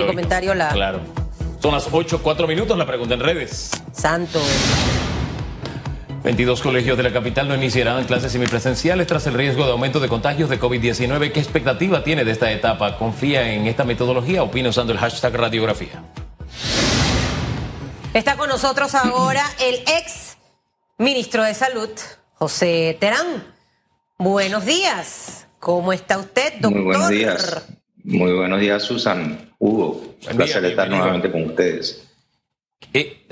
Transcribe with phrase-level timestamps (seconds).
[0.00, 0.68] mi comentario la...
[0.68, 1.00] Claro.
[1.60, 3.70] Son las 8, 4 minutos, la pregunta en redes.
[3.92, 4.40] Santo.
[6.22, 10.08] 22 colegios de la capital no iniciarán clases semipresenciales tras el riesgo de aumento de
[10.08, 11.32] contagios de COVID-19.
[11.32, 12.98] ¿Qué expectativa tiene de esta etapa?
[12.98, 14.42] ¿Confía en esta metodología?
[14.42, 16.02] Opina usando el hashtag radiografía.
[18.12, 20.36] Está con nosotros ahora el ex
[20.98, 21.90] ministro de Salud,
[22.34, 23.46] José Terán.
[24.18, 25.46] Buenos días.
[25.58, 26.72] ¿Cómo está usted, doctor?
[26.72, 27.62] Muy buenos días.
[28.04, 29.50] Muy buenos días, Susan.
[29.58, 32.06] Hugo, un placer estar nuevamente con ustedes.
[32.94, 33.26] Eh,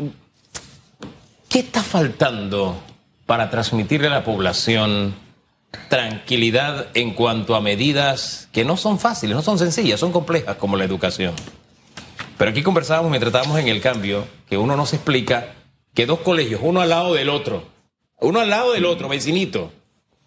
[1.48, 2.82] ¿Qué está faltando
[3.26, 5.14] para transmitirle a la población
[5.88, 10.76] tranquilidad en cuanto a medidas que no son fáciles, no son sencillas, son complejas como
[10.76, 11.34] la educación?
[12.36, 15.54] Pero aquí conversábamos mientras estábamos en el cambio que uno no se explica
[15.94, 17.64] que dos colegios, uno al lado del otro,
[18.20, 19.72] uno al lado del otro, vecinito,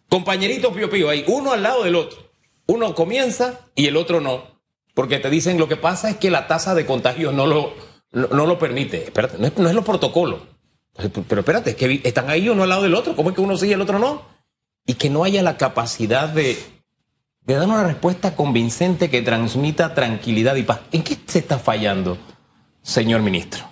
[0.09, 2.30] compañerito pío pío ahí, uno al lado del otro.
[2.71, 4.43] Uno comienza y el otro no.
[4.93, 7.73] Porque te dicen lo que pasa es que la tasa de contagio no lo,
[8.13, 9.03] no, lo permite.
[9.03, 10.39] Espérate, no es, no es los protocolos.
[11.27, 13.13] Pero espérate, es que están ahí uno al lado del otro.
[13.13, 14.21] ¿Cómo es que uno sí y el otro no?
[14.85, 16.57] Y que no haya la capacidad de,
[17.41, 20.79] de dar una respuesta convincente que transmita tranquilidad y paz.
[20.93, 22.17] ¿En qué se está fallando,
[22.81, 23.65] señor ministro?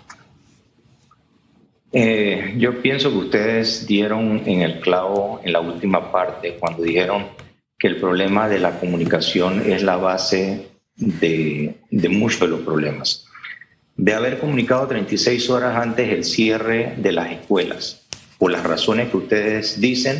[1.93, 7.27] Eh, yo pienso que ustedes dieron en el clavo en la última parte cuando dijeron
[7.79, 13.25] que el problema de la comunicación es la base de, de muchos de los problemas
[14.01, 18.07] de haber comunicado 36 horas antes el cierre de las escuelas,
[18.37, 20.19] por las razones que ustedes dicen,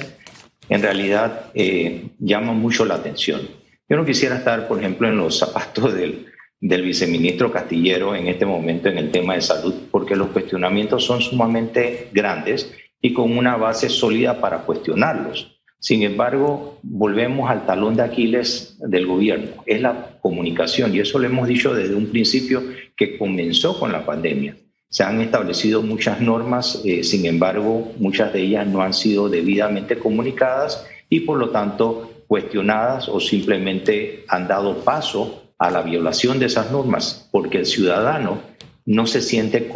[0.67, 3.39] en realidad eh, llama mucho la atención.
[3.87, 6.25] Yo no quisiera estar, por ejemplo, en los zapatos del,
[6.59, 11.21] del viceministro Castillero en este momento en el tema de salud, porque los cuestionamientos son
[11.21, 15.58] sumamente grandes y con una base sólida para cuestionarlos.
[15.79, 21.25] Sin embargo, volvemos al talón de Aquiles del gobierno, es la comunicación, y eso lo
[21.25, 22.61] hemos dicho desde un principio
[22.97, 24.57] que comenzó con la pandemia.
[24.89, 29.97] Se han establecido muchas normas, eh, sin embargo, muchas de ellas no han sido debidamente
[29.97, 36.47] comunicadas y por lo tanto cuestionadas o simplemente han dado paso a la violación de
[36.47, 38.41] esas normas, porque el ciudadano
[38.85, 39.69] no se siente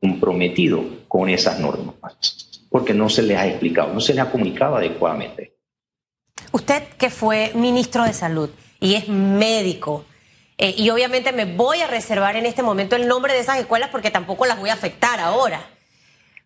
[0.00, 4.76] comprometido con esas normas porque no se les ha explicado, no se les ha comunicado
[4.76, 5.56] adecuadamente.
[6.52, 8.50] Usted que fue ministro de Salud
[8.80, 10.04] y es médico,
[10.58, 13.90] eh, y obviamente me voy a reservar en este momento el nombre de esas escuelas
[13.90, 15.70] porque tampoco las voy a afectar ahora.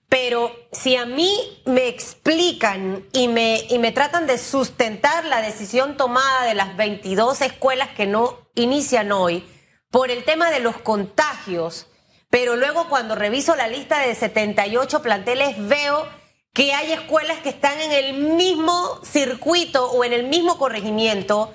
[0.08, 1.32] Pero si a mí
[1.66, 7.42] me explican y me, y me tratan de sustentar la decisión tomada de las 22
[7.42, 9.44] escuelas que no inician hoy
[9.90, 11.86] por el tema de los contagios,
[12.30, 16.08] pero luego cuando reviso la lista de 78 planteles veo
[16.52, 21.52] que hay escuelas que están en el mismo circuito o en el mismo corregimiento.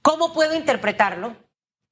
[0.00, 1.36] ¿Cómo puedo interpretarlo?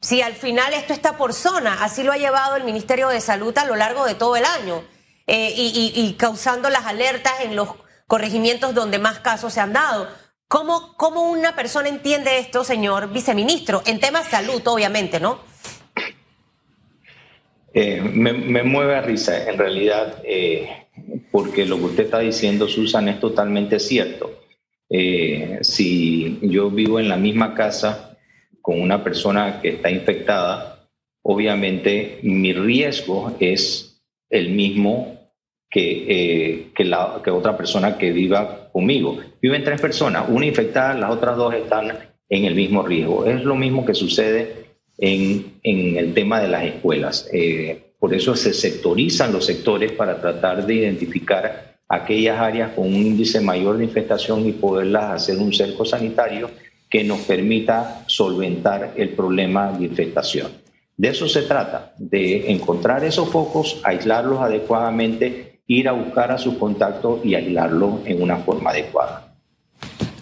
[0.00, 3.56] Si al final esto está por zona, así lo ha llevado el Ministerio de Salud
[3.58, 4.82] a lo largo de todo el año
[5.26, 7.68] eh, y, causando las alertas en los
[8.06, 10.08] corregimientos donde más casos se han dado.
[10.48, 13.82] ¿Cómo, ¿Cómo una persona entiende esto, señor viceministro?
[13.84, 15.38] En temas de salud, obviamente, ¿no?
[17.72, 20.68] Eh, me, mueve a risa, en realidad, eh,
[21.30, 24.40] porque lo que usted está diciendo, Susan, es totalmente cierto.
[24.88, 28.18] Eh, si yo vivo en la misma casa
[28.60, 30.88] con una persona que está infectada,
[31.22, 35.30] obviamente mi riesgo es el mismo
[35.70, 39.18] que, la, que otra persona que viva conmigo.
[39.40, 41.96] Viven tres personas, una infectada, las otras dos están
[42.28, 43.26] en el mismo riesgo.
[43.26, 44.69] Es lo mismo que sucede
[45.00, 47.28] en, en el tema de las escuelas.
[47.32, 52.94] Eh, por eso se sectorizan los sectores para tratar de identificar aquellas áreas con un
[52.94, 56.50] índice mayor de infestación y poderlas hacer un cerco sanitario
[56.88, 60.52] que nos permita solventar el problema de infestación.
[60.96, 66.54] De eso se trata, de encontrar esos focos, aislarlos adecuadamente, ir a buscar a sus
[66.54, 69.34] contactos y aislarlos en una forma adecuada.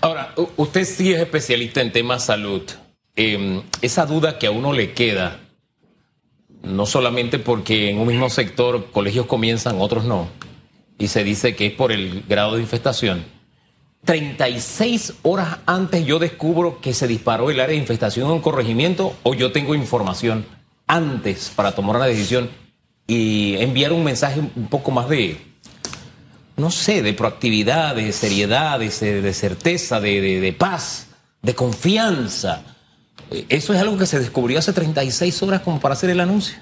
[0.00, 2.62] Ahora, usted sí es especialista en temas salud.
[3.20, 5.40] Em, esa duda que a uno le queda,
[6.62, 10.28] no solamente porque en un mismo sector colegios comienzan, otros no,
[10.98, 13.24] y se dice que es por el grado de infestación.
[14.04, 19.16] 36 horas antes yo descubro que se disparó el área de infestación en un corregimiento
[19.24, 20.46] o yo tengo información
[20.86, 22.48] antes para tomar una decisión
[23.08, 25.38] y enviar un mensaje un poco más de,
[26.56, 31.08] no sé, de proactividad, de seriedad, de, certeza, de paz,
[31.42, 32.76] de confianza.
[33.48, 36.58] ¿Eso es algo que se descubrió hace 36 horas como para hacer el anuncio?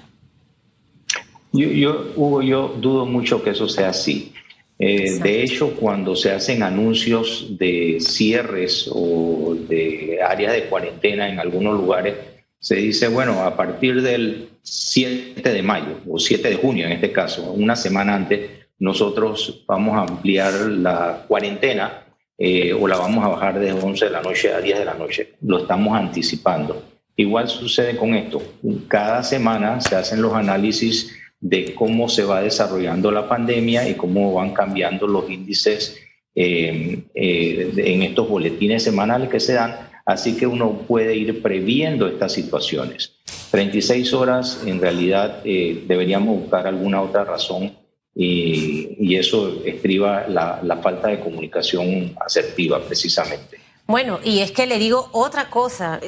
[1.53, 4.33] Yo, yo Hugo, yo dudo mucho que eso sea así.
[4.79, 11.39] Eh, de hecho, cuando se hacen anuncios de cierres o de áreas de cuarentena en
[11.39, 12.15] algunos lugares,
[12.59, 17.11] se dice, bueno, a partir del 7 de mayo o 7 de junio en este
[17.11, 18.49] caso, una semana antes,
[18.79, 22.06] nosotros vamos a ampliar la cuarentena
[22.37, 24.93] eh, o la vamos a bajar de 11 de la noche a 10 de la
[24.93, 25.33] noche.
[25.41, 26.83] Lo estamos anticipando.
[27.15, 28.41] Igual sucede con esto.
[28.87, 34.33] Cada semana se hacen los análisis de cómo se va desarrollando la pandemia y cómo
[34.33, 35.97] van cambiando los índices
[36.39, 42.07] eh, eh, en estos boletines semanales que se dan, así que uno puede ir previendo
[42.07, 43.13] estas situaciones.
[43.49, 47.71] 36 horas, en realidad eh, deberíamos buscar alguna otra razón
[48.19, 53.59] y, eso estriba la, falta de comunicación asertiva precisamente.
[53.85, 55.99] Bueno, y es que le digo otra cosa.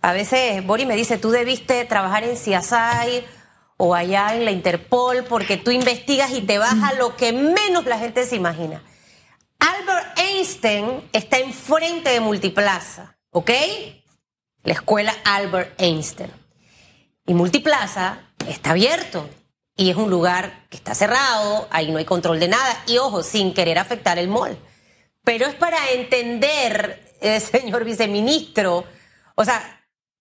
[0.00, 3.24] A veces Boris me dice, tú debiste trabajar en CSI
[3.76, 7.84] o allá en la Interpol porque tú investigas y te vas a lo que menos
[7.84, 8.82] la gente se imagina.
[9.58, 13.50] Albert Einstein está enfrente de Multiplaza, ¿ok?
[14.62, 16.30] La escuela Albert Einstein.
[17.26, 19.28] Y Multiplaza está abierto
[19.76, 23.22] y es un lugar que está cerrado, ahí no hay control de nada y ojo,
[23.22, 24.58] sin querer afectar el mall.
[25.22, 28.84] Pero es para entender, eh, señor viceministro,
[29.34, 29.76] o sea,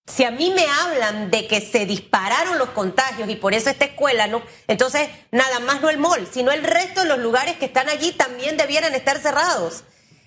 [0.08, 3.86] si a mí me hablan de que se dispararon los contagios y por eso esta
[3.86, 7.66] escuela no, entonces nada más no el mall, sino el resto de los lugares que
[7.66, 9.84] están allí también debieran estar cerrados.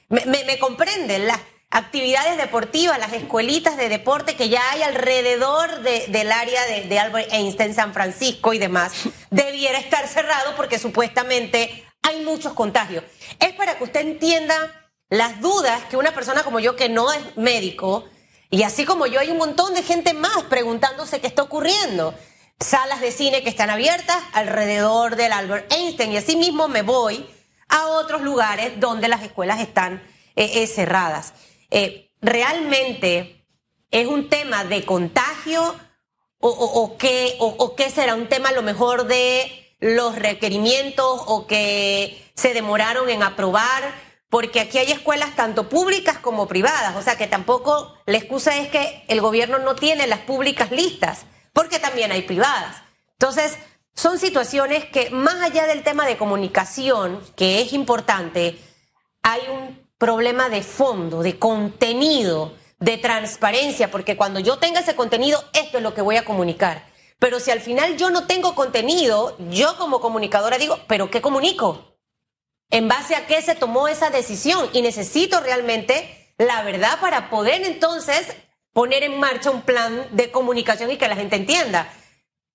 [0.09, 1.39] Me, comprenden las
[1.71, 7.33] actividades deportivas, las escuelitas de deporte que ya hay alrededor del área de, de Albert
[7.33, 8.93] Einstein, San Francisco y demás,
[9.31, 13.05] debiera estar cerrado porque supuestamente hay muchos contagios.
[13.39, 17.37] Es para que usted entienda las dudas que una persona como yo que no es
[17.37, 18.07] médico,
[18.51, 22.15] y así como yo, hay un montón de gente más preguntándose qué está ocurriendo.
[22.59, 27.29] Salas de cine que están abiertas alrededor del Albert Einstein y así mismo me voy
[27.69, 30.03] a otros lugares donde las escuelas están
[30.35, 31.35] eh, eh, cerradas.
[31.71, 33.47] Eh, realmente
[33.91, 35.75] es un tema de contagio
[36.41, 42.31] o, qué, o, qué será un tema a lo mejor de los requerimientos o que
[42.35, 43.93] se demoraron en aprobar
[44.31, 48.69] porque aquí hay escuelas tanto públicas como privadas, o sea que tampoco la excusa es
[48.69, 51.25] que el gobierno no tiene las públicas listas,
[51.55, 52.83] porque también hay privadas.
[53.13, 53.57] Entonces,
[53.95, 58.59] son situaciones que más allá del tema de comunicación, que es importante,
[59.23, 65.43] hay un problema de fondo, de contenido, de transparencia, porque cuando yo tenga ese contenido,
[65.53, 66.87] esto es lo que voy a comunicar.
[67.19, 71.89] Pero si al final yo no tengo contenido, yo como comunicadora digo, ¿pero qué comunico?
[72.71, 77.65] en base a qué se tomó esa decisión y necesito realmente la verdad para poder
[77.65, 78.35] entonces
[78.73, 81.91] poner en marcha un plan de comunicación y que la gente entienda.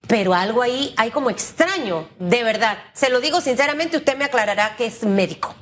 [0.08, 2.78] Pero algo ahí hay como extraño, de verdad.
[2.94, 5.56] Se lo digo sinceramente, usted me aclarará que es médico.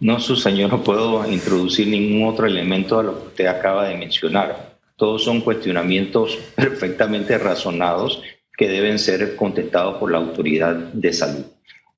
[0.00, 3.96] No, su señor, no puedo introducir ningún otro elemento a lo que usted acaba de
[3.96, 4.78] mencionar.
[4.96, 8.22] Todos son cuestionamientos perfectamente razonados
[8.56, 11.44] que deben ser contestados por la autoridad de salud.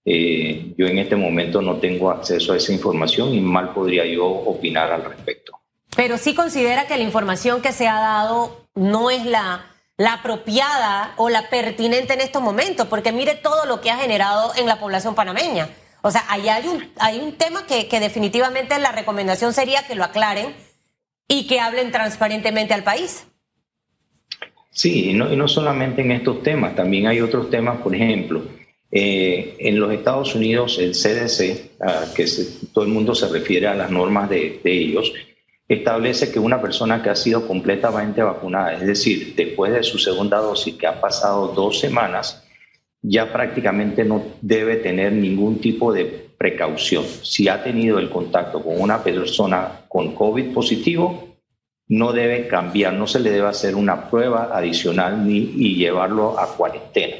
[0.05, 4.27] Eh, yo en este momento no tengo acceso a esa información y mal podría yo
[4.27, 5.59] opinar al respecto.
[5.95, 9.67] Pero sí considera que la información que se ha dado no es la,
[9.97, 14.53] la apropiada o la pertinente en estos momentos, porque mire todo lo que ha generado
[14.57, 15.69] en la población panameña.
[16.03, 19.95] O sea, ahí hay un, hay un tema que, que definitivamente la recomendación sería que
[19.95, 20.55] lo aclaren
[21.29, 23.27] y que hablen transparentemente al país.
[24.71, 28.43] Sí, y no, y no solamente en estos temas, también hay otros temas, por ejemplo,
[28.93, 32.27] eh, en los Estados Unidos, el CDC, que
[32.73, 35.13] todo el mundo se refiere a las normas de, ellos,
[35.69, 40.39] establece que una persona que ha sido completamente vacunada, es decir, después de su segunda
[40.39, 42.45] dosis, que ha pasado dos semanas,
[43.03, 46.05] ya prácticamente no debe tener ningún tipo de
[46.37, 47.05] precaución.
[47.23, 51.37] Si ha tenido el contacto con una persona con COVID positivo,
[51.89, 56.57] no debe cambiar, no se le debe hacer una prueba adicional ni y llevarlo a
[56.57, 57.17] cuarentena.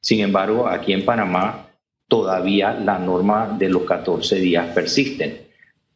[0.00, 1.68] Sin embargo, aquí en Panamá
[2.08, 5.48] todavía la norma de los 14 días persisten.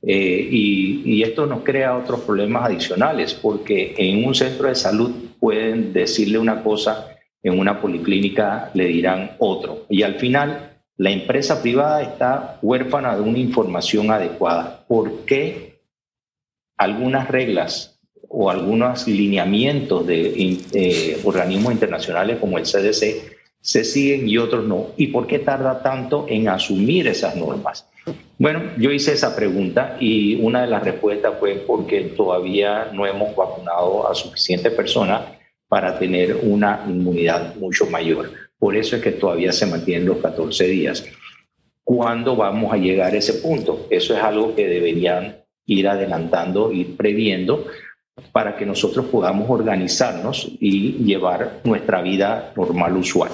[0.03, 5.93] Eh, y, esto nos crea otros problemas adicionales, porque en un centro de salud pueden
[5.93, 7.12] decirle una cosa,
[7.43, 9.87] en una policlínica le dirán otro.
[9.89, 14.85] Y al final, la empresa privada está huérfana de una información adecuada.
[14.87, 15.81] ¿Por qué
[16.77, 24.39] algunas reglas o algunos lineamientos de eh, organismos internacionales como el CDC se siguen y
[24.39, 24.89] otros no.
[24.97, 27.87] ¿Y por qué tarda tanto en asumir esas normas?
[28.39, 33.37] Bueno, yo hice esa pregunta y una de las respuestas fue porque todavía no hemos
[33.37, 35.23] vacunado a suficientes personas
[35.73, 38.31] para tener una inmunidad mucho mayor.
[38.59, 41.03] Por eso es que todavía se mantienen los 14 días.
[41.83, 43.87] ¿Cuándo vamos a llegar a ese punto?
[43.89, 47.69] Eso es algo que deberían ir adelantando, ir previendo,
[48.33, 53.31] para que nosotros podamos organizarnos y llevar nuestra vida normal usual.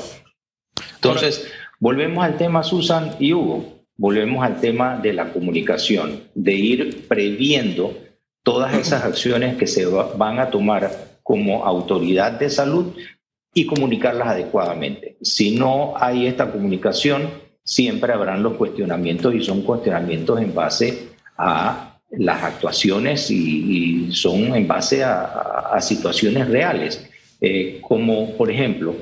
[0.95, 7.09] Entonces, volvemos al tema, Susan y Hugo, volvemos al tema de la comunicación, de ir
[7.09, 7.99] previendo
[8.45, 12.95] todas esas acciones que se van a tomar como autoridad de salud
[13.53, 15.19] y comunicarlas adecuadamente.
[15.21, 17.29] Si no hay esta comunicación,
[17.63, 24.67] siempre habrán los cuestionamientos y son cuestionamientos en base a las actuaciones y, son en
[24.67, 27.07] base a, situaciones reales,
[27.43, 28.97] eh, como por ejemplo,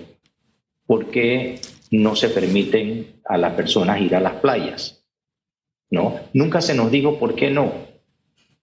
[0.85, 1.61] ¿por qué
[1.93, 5.05] no se permiten a las personas ir a las playas?
[5.91, 6.19] ¿No?
[6.33, 7.73] Nunca se nos dijo por qué no.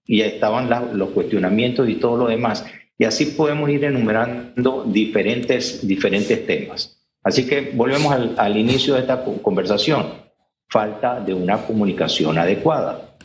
[0.06, 2.66] Y estaban los cuestionamientos y todo lo demás.
[2.98, 7.00] Y así podemos ir enumerando diferentes, diferentes temas.
[7.24, 10.22] Así que volvemos al, al inicio de esta conversación.
[10.70, 13.16] Falta de una comunicación adecuada.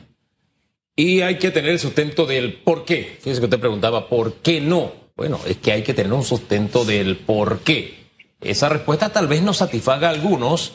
[0.96, 3.18] Y hay que tener el sustento del por qué.
[3.20, 4.92] Fíjese que usted preguntaba, ¿por qué no?
[5.16, 7.98] Bueno, es que hay que tener un sustento del por qué.
[8.40, 10.74] Esa respuesta tal vez no satisfaga a algunos,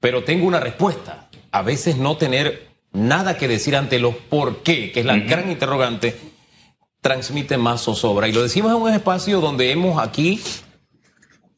[0.00, 1.28] pero tengo una respuesta.
[1.52, 5.50] A veces no tener nada que decir ante los por qué, que es la gran
[5.50, 6.16] interrogante,
[7.04, 8.28] transmite más zozobra.
[8.28, 10.40] Y lo decimos en un espacio donde hemos aquí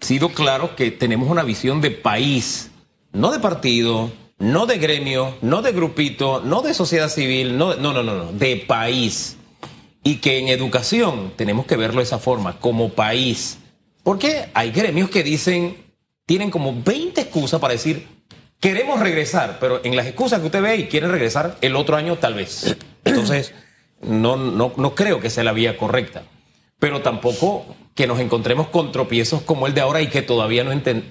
[0.01, 2.73] sido claros que tenemos una visión de país,
[3.13, 4.11] no de partido,
[4.41, 8.33] no de gremio, no de grupito, no de sociedad civil, no, no, no, no, no,
[8.33, 9.37] de país.
[10.03, 13.59] Y que en educación tenemos que verlo de esa forma, como país.
[14.03, 15.77] Porque hay gremios que dicen,
[16.27, 18.09] tienen como 20 excusas para decir,
[18.59, 22.17] queremos regresar, pero en las excusas que usted ve y quieren regresar el otro año
[22.17, 22.77] tal vez.
[23.05, 23.53] Entonces,
[24.07, 26.23] no, no, no creo que sea la vía correcta.
[26.79, 30.73] Pero tampoco que nos encontremos con tropiezos como el de ahora y que todavía no
[30.73, 31.05] enten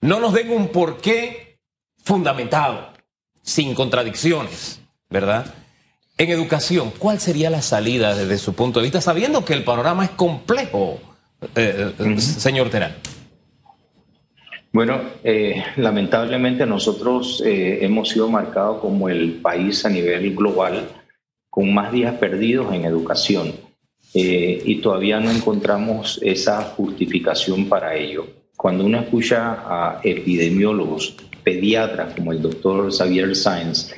[0.00, 1.58] No nos den un porqué
[2.04, 2.88] fundamentado,
[3.42, 5.46] sin contradicciones, ¿verdad?
[6.18, 10.04] En educación, ¿cuál sería la salida desde su punto de vista, sabiendo que el panorama
[10.04, 11.00] es complejo?
[11.54, 12.94] Eh, eh, señor Terán.
[14.72, 20.88] Bueno, eh, lamentablemente nosotros hemos sido marcados como el país a nivel global
[21.52, 23.52] con más días perdidos en educación
[24.14, 28.26] y todavía no encontramos esa justificación para ello.
[28.56, 33.94] Cuando uno escucha a epidemiólogos, pediatras como el doctor Xavier Sainz,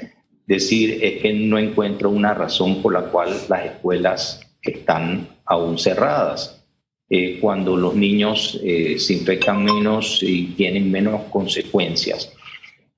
[0.46, 6.64] decir es que no encuentro una razón por la cual las escuelas están aún cerradas
[7.10, 12.32] eh, cuando los niños eh, se infectan menos y tienen menos consecuencias.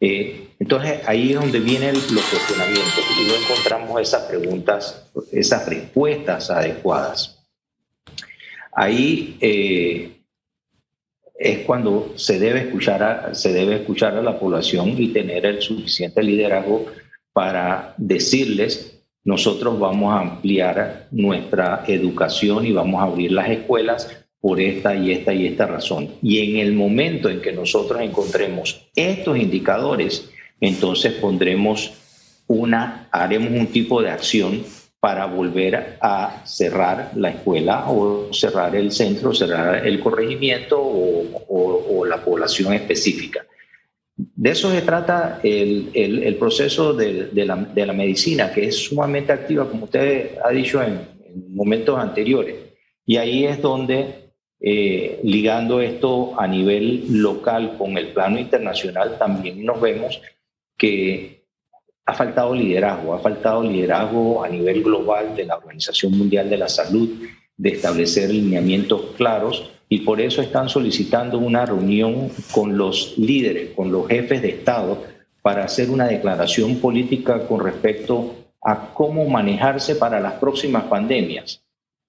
[0.00, 6.50] Eh, entonces ahí es donde vienen los cuestionamientos y no encontramos esas preguntas, esas respuestas
[6.50, 7.38] adecuadas.
[8.72, 9.36] Ahí
[11.38, 15.62] es cuando se debe, escuchar a, se debe escuchar a la población y tener el
[15.62, 16.86] suficiente liderazgo
[17.32, 18.96] para decirles
[19.26, 25.10] nosotros vamos a ampliar nuestra educación y vamos a abrir las escuelas por esta y
[25.10, 26.10] esta y esta razón.
[26.22, 31.92] Y en el momento en que nosotros encontremos estos indicadores, entonces pondremos
[32.46, 34.62] una, haremos un tipo de acción
[35.00, 42.24] para volver a cerrar la escuela o cerrar el centro, cerrar el corregimiento o la
[42.24, 43.46] población específica.
[44.16, 48.84] De eso se trata el, el, proceso de, de, la, de, la, medicina, que es
[48.84, 51.00] sumamente activa, como usted ha dicho en,
[51.48, 52.56] momentos anteriores.
[53.04, 59.62] Y ahí es donde, eh, ligando esto a nivel local con el plano internacional, también
[59.66, 60.18] nos vemos
[60.76, 61.44] que
[62.04, 66.68] ha faltado liderazgo, ha faltado liderazgo a nivel global de la Organización Mundial de la
[66.68, 67.08] Salud,
[67.56, 73.90] de establecer lineamientos claros y por eso están solicitando una reunión con los líderes, con
[73.90, 75.02] los jefes de Estado,
[75.42, 81.62] para hacer una declaración política con respecto a cómo manejarse para las próximas pandemias,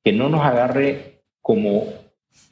[0.03, 1.85] que no nos agarre como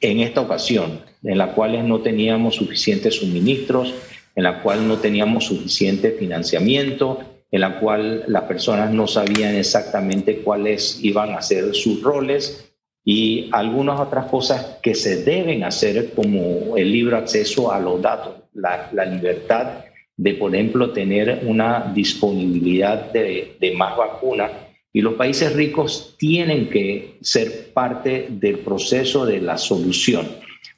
[0.00, 3.94] en esta ocasión, en la cual no teníamos suficientes suministros,
[4.36, 7.18] en la cual no teníamos suficiente financiamiento,
[7.50, 12.70] en la cual las personas no sabían exactamente cuáles iban a ser sus roles
[13.02, 18.34] y algunas otras cosas que se deben hacer como el libre acceso a los datos,
[18.52, 19.84] la, libertad
[20.16, 24.50] de, por ejemplo, tener una disponibilidad de, de más vacunas.
[24.92, 30.26] Y los países ricos tienen que ser parte del proceso de la solución.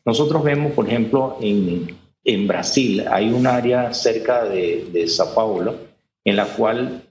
[0.04, 1.88] Nosotros vemos, por ejemplo, en,
[2.24, 5.76] en Brasil, hay un área cerca de, de Sao Paulo
[6.24, 7.02] en la cual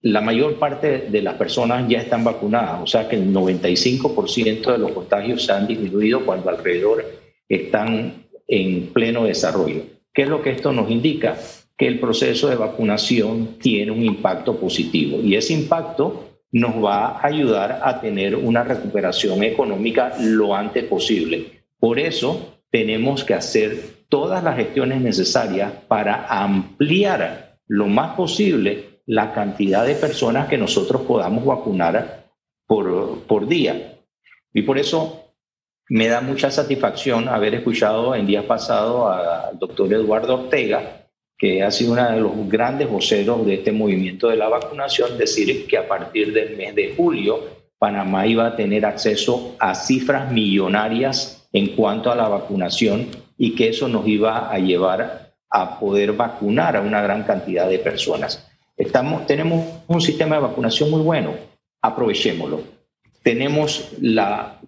[0.00, 4.78] la mayor parte de las personas ya están vacunadas, o sea que el 95% de
[4.78, 7.04] los contagios se han disminuido cuando alrededor
[7.48, 9.82] están en pleno desarrollo.
[10.12, 11.36] ¿Qué es lo que esto nos indica?
[11.76, 17.26] Que el proceso de vacunación tiene un impacto positivo y ese impacto nos va a
[17.26, 21.62] ayudar a tener una recuperación económica lo antes posible.
[21.78, 29.32] Por eso tenemos que hacer todas las gestiones necesarias para ampliar lo más posible la
[29.32, 32.26] cantidad de personas que nosotros podamos vacunar
[32.66, 33.98] por, por día.
[34.52, 35.34] Y por eso
[35.88, 41.06] me da mucha satisfacción haber escuchado en días pasados al doctor Eduardo Ortega,
[41.38, 45.66] que ha sido uno de los grandes voceros de este movimiento de la vacunación, decir
[45.66, 51.37] que a partir del mes de julio Panamá iba a tener acceso a cifras millonarias
[51.52, 56.76] en cuanto a la vacunación y que eso nos iba a llevar a poder vacunar
[56.76, 58.46] a una gran cantidad de personas.
[58.76, 61.34] Estamos, tenemos un sistema de vacunación muy bueno,
[61.80, 62.62] aprovechémoslo.
[63.22, 64.58] Tenemos la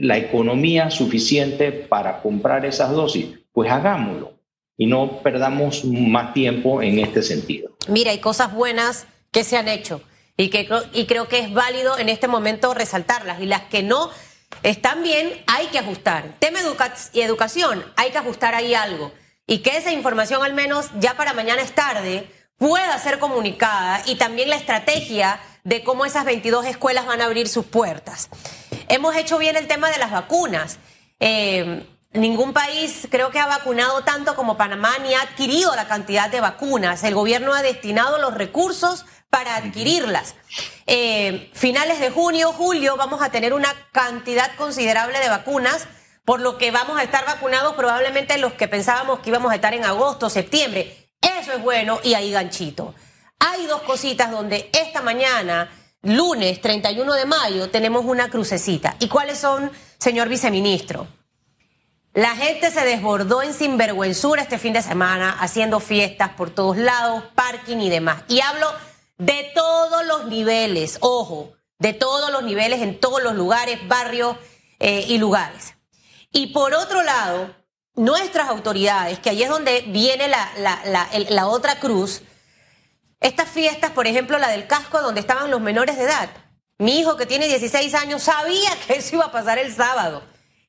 [0.00, 4.34] la economía suficiente para comprar esas dosis, pues hagámoslo
[4.76, 7.76] y no perdamos más tiempo en este sentido.
[7.88, 10.00] Mira, hay cosas buenas que se han hecho
[10.36, 14.10] y, que, y creo que es válido en este momento resaltarlas y las que no
[14.62, 16.34] están bien hay que ajustar.
[16.38, 16.60] Tema
[17.12, 19.12] y educación, hay que ajustar ahí algo
[19.46, 24.16] y que esa información al menos ya para mañana es tarde pueda ser comunicada y
[24.16, 28.28] también la estrategia de cómo esas 22 escuelas van a abrir sus puertas.
[28.88, 30.78] Hemos hecho bien el tema de las vacunas.
[31.20, 36.30] Eh, ningún país creo que ha vacunado tanto como Panamá ni ha adquirido la cantidad
[36.30, 37.04] de vacunas.
[37.04, 40.34] El gobierno ha destinado los recursos para adquirirlas.
[40.86, 45.86] Eh, finales de junio, julio, vamos a tener una cantidad considerable de vacunas,
[46.24, 49.74] por lo que vamos a estar vacunados probablemente los que pensábamos que íbamos a estar
[49.74, 51.10] en agosto, septiembre.
[51.20, 52.94] Eso es bueno y ahí ganchito.
[53.38, 55.70] Hay dos cositas donde esta mañana
[56.02, 58.96] lunes 31 de mayo tenemos una crucecita.
[58.98, 61.08] ¿Y cuáles son, señor viceministro?
[62.14, 67.24] La gente se desbordó en sinvergüenzura este fin de semana, haciendo fiestas por todos lados,
[67.34, 68.22] parking y demás.
[68.28, 68.66] Y hablo
[69.18, 74.36] de todos los niveles, ojo, de todos los niveles, en todos los lugares, barrios
[74.78, 75.74] eh, y lugares.
[76.32, 77.54] Y por otro lado,
[77.94, 80.50] nuestras autoridades, que ahí es donde viene la,
[81.28, 82.22] la otra cruz,
[83.20, 86.30] estas fiestas, por ejemplo, la del casco, donde estaban los menores de edad.
[86.78, 90.22] Mi hijo, que tiene 16 años, sabía que eso iba a pasar el sábado.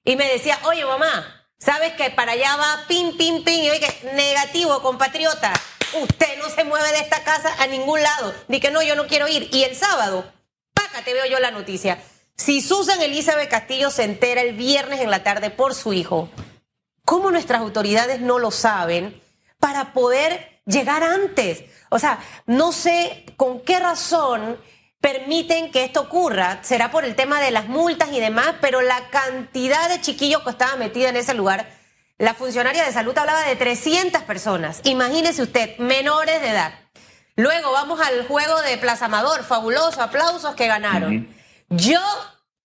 [0.03, 3.65] Y me decía, oye, mamá, ¿sabes que para allá va pin, pin, pin?
[3.65, 5.53] Y oye, negativo, compatriota.
[5.93, 8.34] Usted no se mueve de esta casa a ningún lado.
[8.47, 9.49] Ni que no, yo no quiero ir.
[9.52, 10.32] Y el sábado,
[10.73, 12.02] paca, te veo yo la noticia.
[12.36, 16.30] Si Susan Elizabeth Castillo se entera el viernes en la tarde por su hijo,
[17.04, 19.21] ¿cómo nuestras autoridades no lo saben
[19.60, 21.65] para poder llegar antes?
[21.89, 24.58] O sea, no sé con qué razón
[25.02, 26.60] permiten que esto ocurra.
[26.63, 30.52] Será por el tema de las multas y demás, pero la cantidad de chiquillos que
[30.52, 31.69] estaban metidos en ese lugar,
[32.19, 34.82] la funcionaria de salud hablaba de 300 personas.
[34.84, 36.73] Imagínese usted, menores de edad.
[37.38, 41.34] Luego vamos al juego de Plaza Amador, fabuloso, aplausos que ganaron.
[41.69, 42.01] Yo,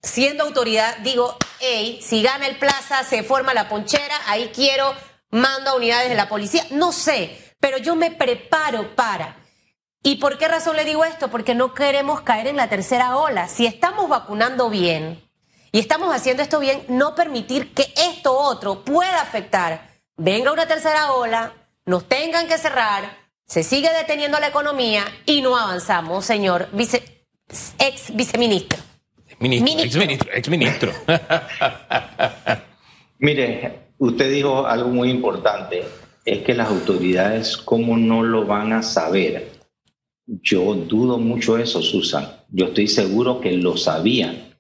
[0.03, 4.93] siendo autoridad, digo, hey, si gana el Plaza, se forma la ponchera, ahí quiero,
[5.31, 6.67] mando a unidades de la policía.
[6.73, 9.37] No sé, pero yo me preparo para.
[10.03, 11.31] ¿Y por qué razón le digo esto?
[11.31, 13.47] Porque no queremos caer en la tercera ola.
[13.47, 15.24] Si estamos vacunando bien
[15.75, 19.91] y estamos haciendo esto bien, no permitir que esto otro pueda afectar.
[20.17, 21.53] Venga una tercera ola,
[21.85, 27.03] nos tengan que cerrar, se sigue deteniendo la economía y no avanzamos, señor vice,
[27.81, 28.79] ex viceministro.
[29.41, 30.93] Ministro, ex ministro, ex ministro.
[33.19, 35.83] Mire, usted dijo algo muy importante
[36.25, 39.51] es que las autoridades, ¿cómo no lo van a saber?
[40.25, 42.29] Yo dudo mucho eso, Susan.
[42.49, 44.54] Yo estoy seguro que lo sabían,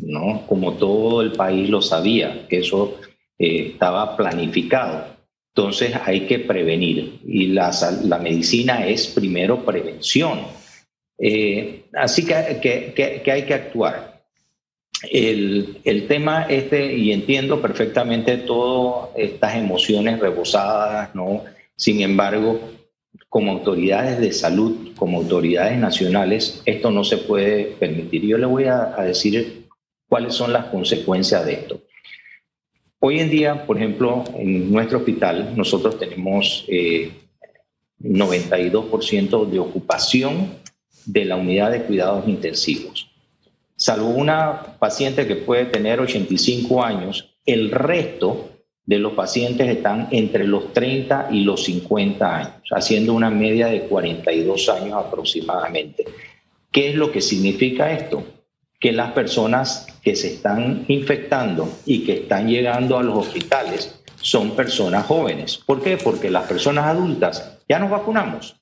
[0.00, 0.46] ¿no?
[0.46, 2.98] Como todo el país lo sabía, que eso
[3.38, 5.16] eh, estaba planificado.
[5.54, 7.72] Entonces hay que prevenir y la,
[8.04, 10.40] la medicina es primero prevención.
[11.18, 14.22] Eh, así que, que, hay que actuar.
[15.10, 21.44] El, el, tema este, y entiendo perfectamente todas estas emociones rebosadas, ¿no?
[21.76, 22.60] Sin embargo,
[23.28, 28.26] como autoridades de salud, como autoridades nacionales, esto no se puede permitir.
[28.26, 29.57] Yo le voy a, decir
[30.08, 31.82] cuáles son las consecuencias de esto.
[33.00, 37.12] Hoy en día, por ejemplo, en nuestro hospital, nosotros tenemos eh,
[38.00, 40.54] 92% de ocupación
[41.04, 43.08] de la unidad de cuidados intensivos
[43.78, 48.50] salvo una paciente que puede tener 85 años, el resto
[48.84, 53.82] de los pacientes están entre los 30 y los 50 años, haciendo una media de
[53.82, 56.04] 42 años aproximadamente.
[56.72, 58.24] ¿Qué es lo que significa esto?
[58.80, 64.52] Que las personas que se están infectando y que están llegando a los hospitales son
[64.52, 65.58] personas jóvenes.
[65.58, 65.96] ¿Por qué?
[65.96, 68.56] Porque las personas adultas ya nos vacunamos.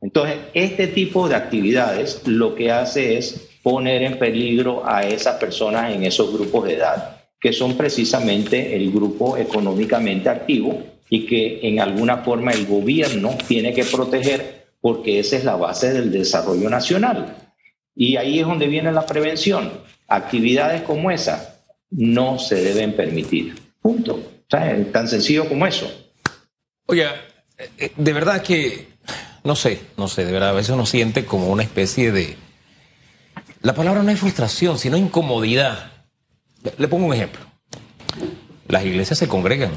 [0.00, 5.92] Entonces, este tipo de actividades lo que hace es poner en peligro a esas personas
[5.92, 11.80] en esos grupos de edad, que son precisamente el grupo económicamente activo y que en
[11.80, 17.47] alguna forma el gobierno tiene que proteger porque esa es la base del desarrollo nacional.
[18.00, 19.72] Y ahí es donde viene la prevención.
[20.06, 21.56] Actividades como esa
[21.90, 23.60] no se deben permitir.
[23.82, 24.22] Punto.
[24.46, 25.90] Tan sencillo como eso.
[26.86, 27.16] Oiga,
[27.76, 28.86] eh, de verdad que,
[29.42, 32.36] no sé, no sé, de verdad, a veces uno siente como una especie de...
[33.62, 35.90] La palabra no es frustración, sino incomodidad.
[36.78, 37.40] Le pongo un ejemplo.
[38.68, 39.72] Las iglesias se congregan.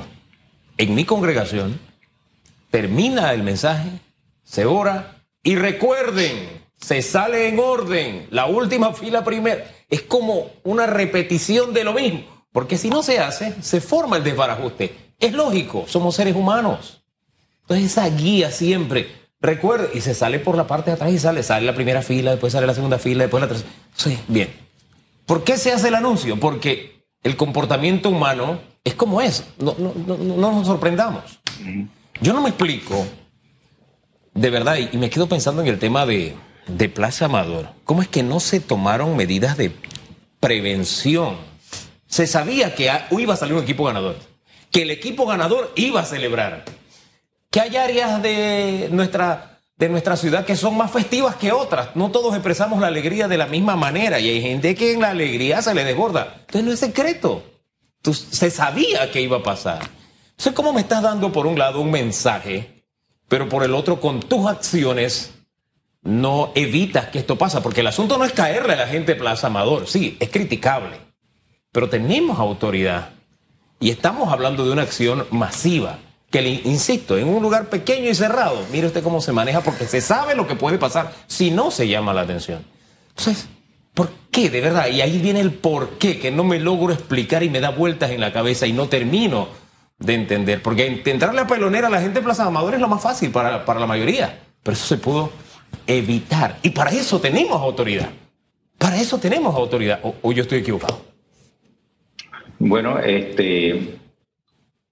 [0.77, 1.79] En mi congregación
[2.69, 3.89] termina el mensaje,
[4.43, 9.63] se ora y recuerden, se sale en orden, la última fila primera.
[9.89, 14.23] Es como una repetición de lo mismo, porque si no se hace, se forma el
[14.23, 15.13] desbarajuste.
[15.19, 17.03] Es lógico, somos seres humanos.
[17.61, 19.07] Entonces esa guía siempre,
[19.39, 22.31] recuerde, y se sale por la parte de atrás y sale, sale la primera fila,
[22.31, 23.69] después sale la segunda fila, después la tercera.
[23.95, 24.49] Sí, bien.
[25.25, 26.39] ¿Por qué se hace el anuncio?
[26.39, 29.45] Porque el comportamiento humano es como es.
[29.59, 31.39] No, no, no, no nos sorprendamos.
[32.19, 33.05] Yo no me explico,
[34.33, 36.35] de verdad, y me quedo pensando en el tema de,
[36.67, 37.69] de Plaza Amador.
[37.83, 39.71] ¿Cómo es que no se tomaron medidas de
[40.39, 41.37] prevención?
[42.07, 44.17] Se sabía que iba a salir un equipo ganador,
[44.71, 46.65] que el equipo ganador iba a celebrar,
[47.49, 49.47] que hay áreas de nuestra
[49.77, 51.95] de nuestra ciudad que son más festivas que otras.
[51.95, 55.09] No todos expresamos la alegría de la misma manera y hay gente que en la
[55.09, 56.35] alegría se le desborda.
[56.41, 57.43] Entonces no es secreto.
[58.03, 59.79] se sabía que iba a pasar.
[60.29, 62.83] Entonces, ¿cómo me estás dando por un lado un mensaje,
[63.27, 65.31] pero por el otro con tus acciones
[66.03, 67.61] no evitas que esto pasa?
[67.61, 69.87] Porque el asunto no es caerle a la gente Plaza Amador.
[69.87, 70.97] Sí, es criticable.
[71.71, 73.11] Pero tenemos autoridad
[73.79, 78.15] y estamos hablando de una acción masiva que, le insisto, en un lugar pequeño y
[78.15, 81.71] cerrado, mire usted cómo se maneja porque se sabe lo que puede pasar si no
[81.71, 82.63] se llama la atención.
[83.09, 83.47] Entonces,
[83.93, 84.49] ¿por qué?
[84.49, 87.59] De verdad, y ahí viene el por qué, que no me logro explicar y me
[87.59, 89.49] da vueltas en la cabeza y no termino
[89.99, 90.61] de entender.
[90.61, 93.79] Porque entrarle a pelonera a la gente Plaza Amador es lo más fácil para, para
[93.79, 95.31] la mayoría, pero eso se pudo
[95.87, 96.57] evitar.
[96.63, 98.09] Y para eso tenemos autoridad.
[98.77, 99.99] Para eso tenemos autoridad.
[100.03, 101.11] o yo estoy equivocado?
[102.63, 103.97] Bueno, este,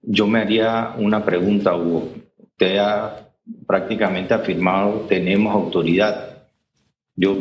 [0.02, 2.08] yo me haría una pregunta, Hugo.
[2.36, 3.28] Usted ha
[3.64, 6.48] prácticamente afirmado, tenemos autoridad.
[7.14, 7.36] Yo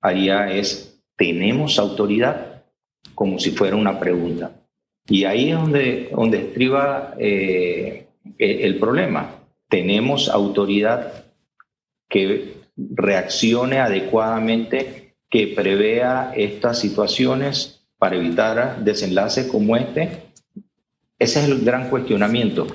[0.00, 2.64] haría es, ¿tenemos autoridad?
[3.14, 4.52] Como si fuera una pregunta.
[5.06, 9.36] Y ahí es donde, donde estriba eh, el problema.
[9.68, 11.26] Tenemos autoridad
[12.08, 12.59] que
[12.94, 20.30] reaccione adecuadamente, que prevea estas situaciones para evitar desenlaces como este
[21.20, 22.66] ese es el gran cuestionamiento.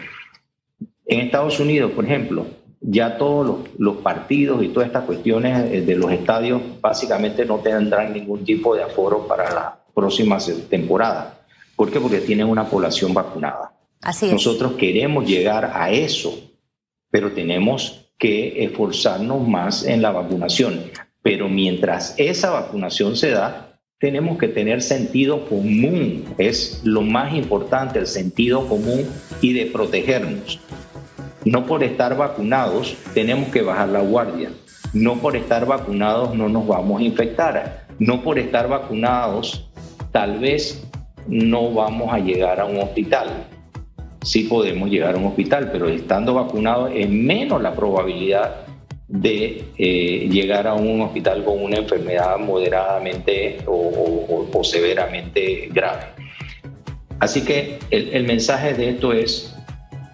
[1.08, 2.46] En Estados Unidos, por ejemplo,
[2.80, 8.14] ya todos los, partidos y todas estas cuestiones eh, de los estadios básicamente no tendrán
[8.14, 10.38] ningún tipo de aforo para la próxima
[10.70, 11.40] temporada.
[11.76, 12.00] ¿Por qué?
[12.00, 13.74] Porque tienen una población vacunada.
[14.02, 16.38] Así Nosotros queremos llegar a eso,
[17.10, 20.92] pero tenemos que esforzarnos más en la vacunación.
[21.22, 28.00] Pero mientras esa vacunación se da, tenemos que tener sentido común, es lo más importante,
[28.00, 29.08] el sentido común
[29.42, 30.60] y de protegernos.
[31.46, 34.50] No por estar vacunados tenemos que bajar la guardia,
[34.94, 39.70] no por estar vacunados no nos vamos a infectar, no por estar vacunados
[40.12, 40.84] tal vez
[41.28, 43.48] no vamos a llegar a un hospital.
[44.26, 48.66] Sí podemos llegar a un hospital, pero estando vacunados es menos la probabilidad
[49.08, 56.06] de eh, llegar a un hospital con una enfermedad moderadamente o, severamente grave.
[57.20, 59.56] Así que el, mensaje de esto es,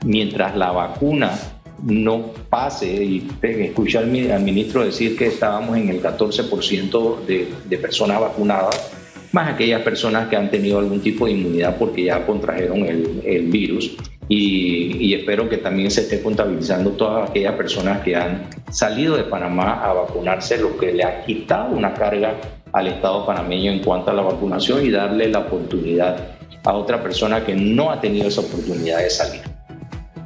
[0.03, 1.39] mientras la vacuna
[1.81, 8.19] no pase, y escuché al, ministro decir que estábamos en el 14% de, de personas
[8.19, 8.91] vacunadas,
[9.31, 13.47] más aquellas personas que han tenido algún tipo de inmunidad porque ya contrajeron el, el
[13.47, 13.95] virus,
[14.33, 19.83] y, espero que también se esté contabilizando todas aquellas personas que han salido de Panamá
[19.83, 22.39] a vacunarse, lo que le ha quitado una carga
[22.71, 27.43] al Estado panameño en cuanto a la vacunación y darle la oportunidad a otra persona
[27.43, 29.41] que no ha tenido esa oportunidad de salir.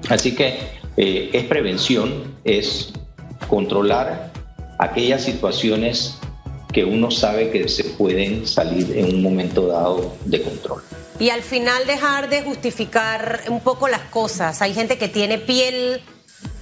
[0.07, 0.55] Así que
[0.97, 2.93] eh, es prevención, es
[3.47, 4.29] controlar
[4.77, 6.19] aquellas situaciones
[6.75, 10.83] que uno sabe que se pueden salir en un momento dado de control
[11.19, 14.61] y al final dejar de justificar un poco las cosas.
[14.61, 16.01] Hay gente que tiene piel,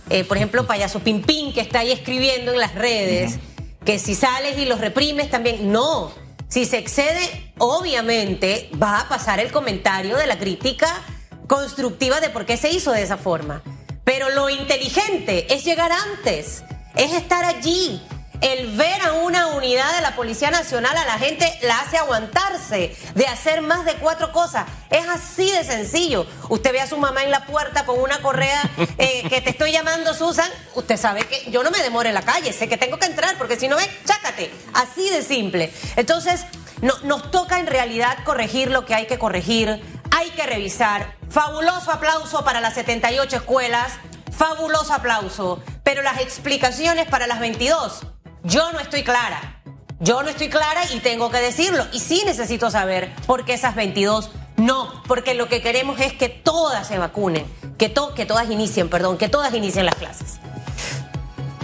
[0.09, 3.39] eh, por ejemplo, payaso Pimpín, que está ahí escribiendo en las redes,
[3.83, 5.71] que si sales y los reprimes también.
[5.71, 6.11] No,
[6.47, 11.01] si se excede, obviamente va a pasar el comentario de la crítica
[11.47, 13.63] constructiva de por qué se hizo de esa forma.
[14.03, 16.63] Pero lo inteligente es llegar antes,
[16.95, 18.01] es estar allí,
[18.43, 22.95] el ver a una unidad de la Policía Nacional a la gente la hace aguantarse
[23.15, 24.65] de hacer más de cuatro cosas.
[24.89, 26.27] Es así de sencillo.
[26.49, 28.61] Usted ve a su mamá en la puerta con una correa
[28.97, 32.21] eh, que te estoy llamando Susan, usted sabe que yo no me demoro en la
[32.21, 34.51] calle, sé que tengo que entrar porque si no ve, chácate.
[34.73, 35.71] Así de simple.
[35.95, 36.45] Entonces,
[36.81, 41.15] no, nos toca en realidad corregir lo que hay que corregir, hay que revisar.
[41.29, 43.93] Fabuloso aplauso para las 78 escuelas,
[44.37, 48.05] fabuloso aplauso, pero las explicaciones para las 22,
[48.43, 49.61] yo no estoy clara.
[49.99, 51.85] Yo no estoy clara y tengo que decirlo.
[51.93, 56.29] Y sí necesito saber por qué esas 22 no, porque lo que queremos es que
[56.29, 57.45] todas se vacunen,
[57.77, 60.39] que, que todas inicien, perdón, que todas inicien las clases.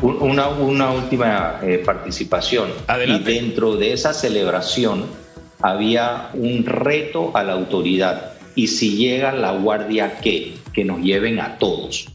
[0.01, 2.71] Una, una última eh, participación.
[2.87, 3.31] Adelante.
[3.31, 5.05] Y dentro de esa celebración
[5.61, 8.33] había un reto a la autoridad.
[8.55, 10.57] Y si llega la guardia, ¿qué?
[10.73, 12.07] Que nos lleven a todos.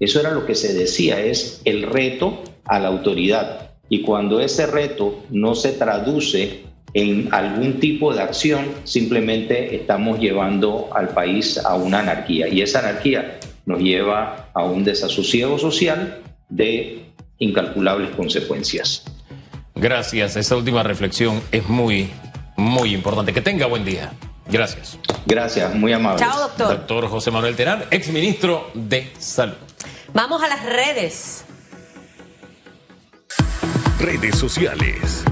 [0.00, 3.69] Eso era lo que se decía, es el reto a la autoridad.
[3.90, 6.62] Y cuando ese reto no se traduce
[6.94, 12.48] en algún tipo de acción, simplemente estamos llevando al país a una anarquía.
[12.48, 17.04] Y esa anarquía nos lleva a un desasosiego social de
[17.38, 19.04] incalculables consecuencias.
[19.74, 20.36] Gracias.
[20.36, 22.10] Esta última reflexión es muy,
[22.56, 23.32] muy importante.
[23.32, 24.12] Que tenga buen día.
[24.48, 24.98] Gracias.
[25.26, 26.20] Gracias, muy amable.
[26.24, 26.68] Chao, doctor.
[26.68, 29.54] Doctor José Manuel Terán, exministro de Salud.
[30.12, 31.44] Vamos a las redes.
[34.00, 35.24] Redes sociales.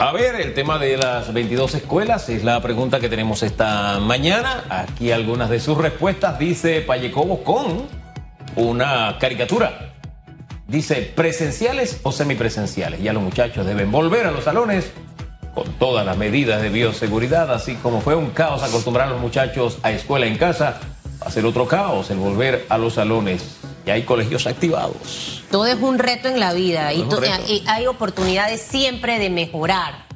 [0.00, 4.64] A ver, el tema de las 22 escuelas es la pregunta que tenemos esta mañana.
[4.68, 6.36] Aquí algunas de sus respuestas.
[6.40, 7.86] Dice Payecobo con
[8.56, 9.94] una caricatura.
[10.66, 13.00] Dice, presenciales o semipresenciales.
[13.00, 14.90] Ya los muchachos deben volver a los salones
[15.54, 19.78] con todas las medidas de bioseguridad, así como fue un caos acostumbrar a los muchachos
[19.82, 20.80] a escuela en casa,
[21.22, 23.42] va a ser otro caos el volver a los salones.
[23.84, 25.44] Y hay colegios activados.
[25.50, 27.06] Todo es un reto en la vida y,
[27.66, 30.06] hay oportunidades siempre de mejorar.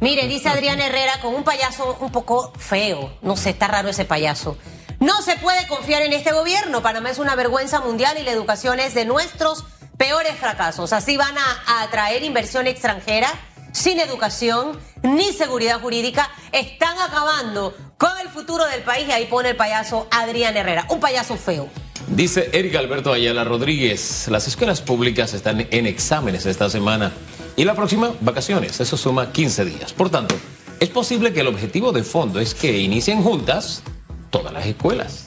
[0.00, 3.12] Mire, dice Adrián Herrera con un payaso un poco feo.
[3.22, 4.56] No sé, está raro ese payaso.
[5.00, 6.82] No se puede confiar en este gobierno.
[6.82, 9.64] Panamá es una vergüenza mundial y la educación es de nuestros
[9.98, 10.92] peores fracasos.
[10.92, 13.30] Así van a, a atraer inversión extranjera
[13.72, 16.30] sin educación ni seguridad jurídica.
[16.52, 20.86] Están acabando con el futuro del país y ahí pone el payaso Adrián Herrera.
[20.90, 21.70] Un payaso feo.
[22.06, 27.12] Dice Eric Alberto Ayala Rodríguez, las escuelas públicas están en exámenes esta semana
[27.56, 29.94] y la próxima vacaciones, eso suma 15 días.
[29.94, 30.34] Por tanto,
[30.80, 33.82] es posible que el objetivo de fondo es que inicien juntas
[34.28, 35.24] todas las escuelas.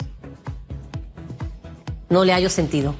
[2.10, 2.94] No le hallo sentido.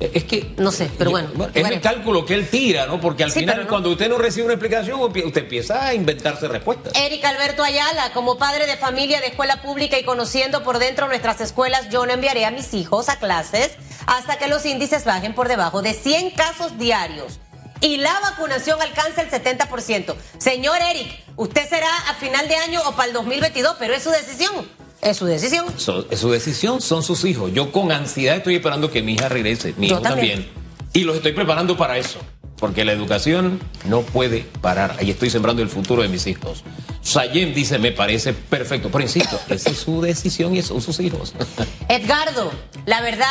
[0.00, 0.54] Eh, Es que...
[0.56, 1.28] No sé, pero bueno.
[1.54, 3.00] Es el cálculo que él tira, ¿no?
[3.00, 3.68] Porque al Sí, final no.
[3.68, 6.92] cuando usted no recibe una explicación, usted empieza a inventarse respuestas.
[6.96, 11.40] Eric Alberto Ayala, como padre de familia de escuela pública y conociendo por dentro nuestras
[11.40, 13.72] escuelas, yo no enviaré a mis hijos a clases
[14.06, 17.38] hasta que los índices bajen por debajo de 100 casos diarios
[17.82, 20.14] y la vacunación alcance el 70%.
[20.38, 24.10] Señor Eric, usted será a final de año o para el 2022, pero es su
[24.10, 24.68] decisión.
[25.02, 25.66] Es su decisión.
[25.76, 27.52] So- es su decisión, son sus hijos.
[27.54, 30.42] Yo con ansiedad estoy esperando que mi hija regrese, mi Yo hijo también.
[30.42, 30.60] también.
[30.92, 32.18] Y los estoy preparando para eso.
[32.60, 34.96] Porque la educación no puede parar.
[35.00, 36.62] Ahí estoy sembrando el futuro de mis hijos.
[37.02, 38.90] Sayem dice, me parece perfecto.
[38.92, 41.34] Pero insisto, esa es su decisión y son sus hijos.
[41.88, 42.52] Edgardo,
[42.84, 43.26] la verdad,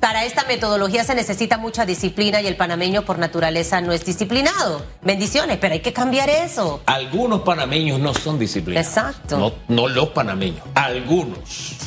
[0.00, 4.84] para esta metodología se necesita mucha disciplina y el panameño por naturaleza no es disciplinado.
[5.02, 6.80] Bendiciones, pero hay que cambiar eso.
[6.86, 8.86] Algunos panameños no son disciplinados.
[8.86, 9.38] Exacto.
[9.38, 11.77] No, no los panameños, algunos.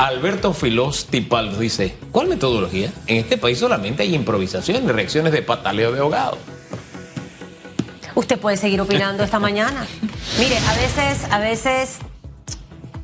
[0.00, 2.90] Alberto Filós Tipal dice, ¿cuál metodología?
[3.06, 6.38] En este país solamente hay improvisación y reacciones de pataleo de ahogado.
[8.14, 9.86] Usted puede seguir opinando esta mañana.
[10.38, 11.98] Mire, a veces, a veces,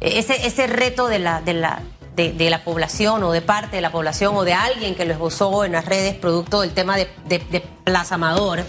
[0.00, 1.82] ese, ese reto de la, de, la,
[2.14, 5.66] de, la población o de parte de la población o de alguien que lo esbozó
[5.66, 8.64] en las redes producto del tema de, de, de Plaza Amador,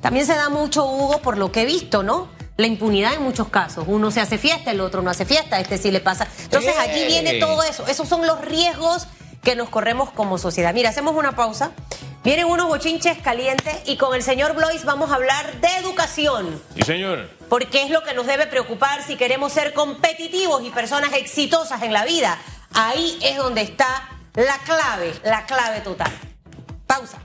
[0.00, 2.28] también se da mucho, Hugo, por lo que he visto, ¿no?
[2.56, 3.84] La impunidad en muchos casos.
[3.88, 6.28] Uno se hace fiesta, el otro no hace fiesta, este sí le pasa.
[6.44, 7.06] Entonces aquí ¡Ey!
[7.08, 7.86] viene todo eso.
[7.88, 9.06] Esos son los riesgos
[9.42, 10.72] que nos corremos como sociedad.
[10.72, 11.72] Mira, hacemos una pausa.
[12.22, 16.82] Vienen unos bochinches calientes y con el señor Blois vamos a hablar de educación Sí,
[16.82, 17.28] señor.
[17.50, 21.92] porque es lo que nos debe preocupar si queremos ser competitivos y personas exitosas en
[21.92, 22.38] la vida.
[22.72, 26.10] Ahí es donde está la clave, la clave total.
[26.86, 27.18] Pausa.